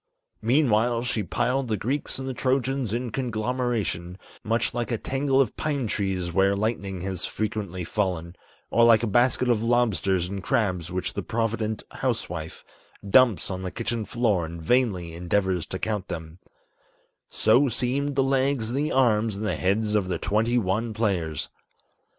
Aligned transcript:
Meanwhile 0.41 1.03
she 1.03 1.21
piled 1.21 1.67
the 1.67 1.77
Greeks 1.77 2.17
and 2.17 2.27
the 2.27 2.33
Trojans 2.33 2.91
in 2.91 3.11
conglomeration, 3.11 4.17
Much 4.43 4.73
like 4.73 4.89
a 4.91 4.97
tangle 4.97 5.39
of 5.39 5.55
pine 5.55 5.85
trees 5.85 6.33
where 6.33 6.55
lightning 6.55 7.01
has 7.01 7.23
frequently 7.25 7.83
fallen, 7.83 8.35
Or 8.71 8.83
like 8.83 9.03
a 9.03 9.05
basket 9.05 9.47
of 9.47 9.61
lobsters 9.61 10.27
and 10.27 10.41
crabs 10.41 10.89
which 10.91 11.13
the 11.13 11.21
provident 11.21 11.83
housewife 11.91 12.65
Dumps 13.07 13.51
on 13.51 13.61
the 13.61 13.69
kitchen 13.69 14.03
floor 14.03 14.43
and 14.43 14.59
vainly 14.59 15.13
endeavors 15.13 15.67
to 15.67 15.77
count 15.77 16.07
them, 16.07 16.39
So 17.29 17.69
seemed 17.69 18.15
the 18.15 18.23
legs 18.23 18.71
and 18.71 18.79
the 18.79 18.91
arms 18.91 19.37
and 19.37 19.45
the 19.45 19.55
heads 19.55 19.93
of 19.93 20.07
the 20.07 20.17
twenty 20.17 20.57
one 20.57 20.93
players. 20.95 21.47